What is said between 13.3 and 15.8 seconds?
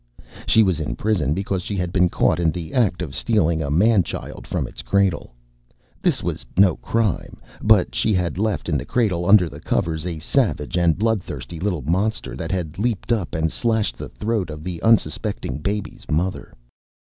and slashed the throat of the unsuspecting